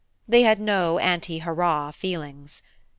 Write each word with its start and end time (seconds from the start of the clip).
They 0.27 0.41
had 0.41 0.59
no 0.59 0.97
anti 0.97 1.37
hurrah 1.41 1.91
feelings. 1.91 2.63